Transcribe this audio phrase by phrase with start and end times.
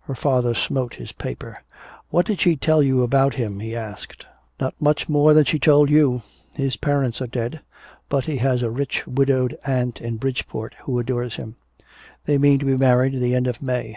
[0.00, 1.62] Her father smote his paper.
[2.10, 4.26] "What did she tell you about him?" he asked.
[4.60, 6.20] "Not much more than she told you.
[6.52, 7.60] His parents are dead
[8.10, 11.56] but he has a rich widowed aunt in Bridgeport who adores him.
[12.26, 13.96] They mean to be married the end of May.